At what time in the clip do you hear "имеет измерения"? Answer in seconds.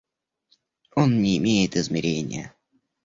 1.37-2.55